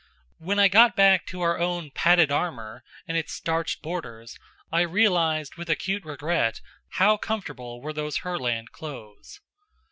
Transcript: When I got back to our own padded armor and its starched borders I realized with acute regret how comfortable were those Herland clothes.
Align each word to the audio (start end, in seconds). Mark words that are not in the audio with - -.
When 0.39 0.57
I 0.57 0.67
got 0.67 0.95
back 0.95 1.27
to 1.27 1.41
our 1.41 1.59
own 1.59 1.91
padded 1.91 2.31
armor 2.31 2.83
and 3.07 3.15
its 3.15 3.33
starched 3.33 3.83
borders 3.83 4.35
I 4.71 4.81
realized 4.81 5.57
with 5.57 5.69
acute 5.69 6.03
regret 6.05 6.59
how 6.93 7.17
comfortable 7.17 7.79
were 7.81 7.93
those 7.93 8.17
Herland 8.25 8.71
clothes. 8.71 9.41